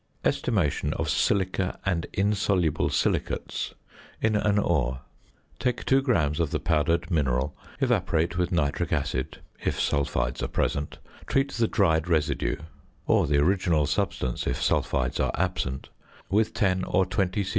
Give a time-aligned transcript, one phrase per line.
[0.25, 3.75] ~Estimation of "Silica and Insoluble Silicates"
[4.19, 5.01] in an Ore.~
[5.59, 10.97] Take 2 grams of the powdered mineral, evaporate with nitric acid (if sulphides are present),
[11.27, 12.55] treat the dried residue
[13.05, 15.89] (or the original substance if sulphides are absent)
[16.31, 17.49] with 10 or 20 c.c.